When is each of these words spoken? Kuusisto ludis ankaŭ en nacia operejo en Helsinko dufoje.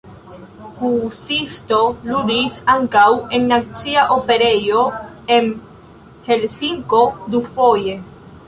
Kuusisto 0.77 1.81
ludis 2.11 2.55
ankaŭ 2.75 3.05
en 3.39 3.45
nacia 3.53 4.07
operejo 4.17 4.81
en 5.37 5.53
Helsinko 6.31 7.07
dufoje. 7.37 7.99